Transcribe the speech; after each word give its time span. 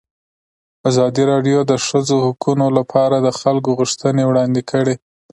ازادي 0.89 1.23
راډیو 1.31 1.59
د 1.65 1.67
د 1.71 1.73
ښځو 1.87 2.15
حقونه 2.27 2.65
لپاره 2.77 3.15
د 3.19 3.27
خلکو 3.39 3.69
غوښتنې 3.79 4.23
وړاندې 4.25 4.61
کړي. 4.71 4.95